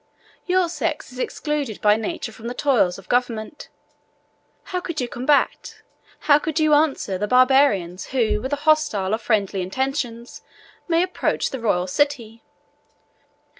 [0.47, 3.69] Your sex is excluded by nature from the toils of government.
[4.63, 5.83] How could you combat,
[6.21, 10.41] how could you answer, the Barbarians, who, with hostile or friendly intentions,
[10.87, 12.41] may approach the royal city?